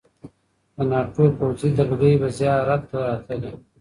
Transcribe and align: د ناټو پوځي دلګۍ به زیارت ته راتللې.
د 0.75 0.77
ناټو 0.89 1.23
پوځي 1.37 1.69
دلګۍ 1.77 2.13
به 2.21 2.27
زیارت 2.37 2.81
ته 2.91 2.97
راتللې. 3.07 3.51